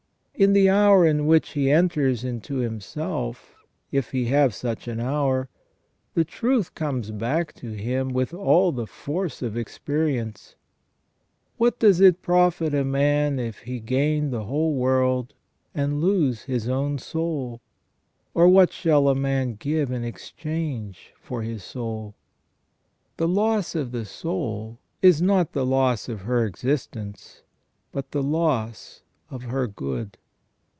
[0.33, 3.53] In the hour in which he enters into himself,
[3.91, 5.49] if he have such an hour,
[6.15, 10.55] the truth comes back to him with all the force of experience:"
[11.59, 15.35] What does it profit a man if he gain the whole world,
[15.75, 17.61] and lose his own soul;
[18.33, 22.15] or what shall a man give in exchange for his soul?"
[23.17, 27.43] The loss of the soul is not the loss of her existence,
[27.91, 30.17] but the loss of her good.